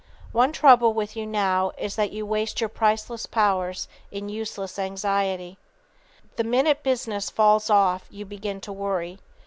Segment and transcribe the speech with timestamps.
[0.31, 5.59] One trouble with you now is that you waste your priceless powers in useless anxiety.
[6.37, 9.19] The minute business falls off you begin to worry.